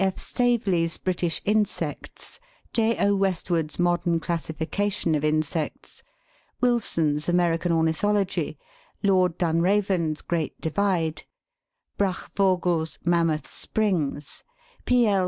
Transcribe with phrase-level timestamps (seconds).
[0.03, 0.17] F.
[0.17, 2.39] Staveley's "British Insects;"
[2.73, 2.97] J.
[2.97, 3.15] O.
[3.15, 6.01] Westwood's % "Modern Classification of Insects;"
[6.59, 8.57] Wilson's "American Ornithology;"
[9.03, 11.25] Lord Dunraven's" Great Divide;"
[11.99, 14.43] Brach vogel's "Mammoth Springs;"
[14.85, 15.05] P.
[15.07, 15.19] L.